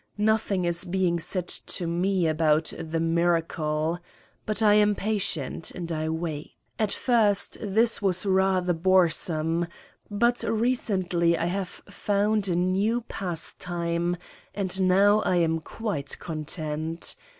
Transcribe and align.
Nothing 0.17 0.65
is 0.65 0.83
being 0.83 1.19
said 1.19 1.47
to 1.47 1.85
me 1.85 2.25
about 2.25 2.73
the 2.79 2.99
"miracle." 2.99 3.99
But 4.47 4.63
I 4.63 4.73
am 4.73 4.95
patient, 4.95 5.69
and 5.69 5.91
I 5.91 6.09
wait. 6.09 6.53
At 6.79 6.91
first 6.91 7.59
this 7.61 8.01
was 8.01 8.25
rather 8.25 8.73
boresome 8.73 9.67
but 10.09 10.41
recently 10.41 11.37
I 11.37 11.45
have 11.45 11.83
found 11.87 12.47
a 12.47 12.55
new 12.55 13.01
pastime 13.01 14.15
and 14.55 14.81
now 14.81 15.19
I 15.19 15.35
am 15.35 15.59
quite 15.59 16.17
content. 16.17 17.15